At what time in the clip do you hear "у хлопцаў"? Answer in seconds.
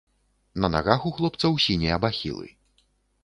1.09-1.59